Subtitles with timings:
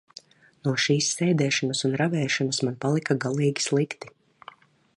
[0.67, 4.13] No šīs sēdēšanas un ravēšanas man palika galīgi slikti.